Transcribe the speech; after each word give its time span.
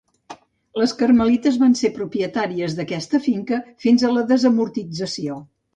Les 0.81 0.93
carmelites 1.01 1.59
van 1.65 1.77
ser 1.81 1.91
propietàries 1.99 2.75
d'aquesta 2.81 3.23
finca 3.29 3.61
fins 3.87 4.09
a 4.11 4.15
la 4.19 4.27
desamortització. 4.35 5.41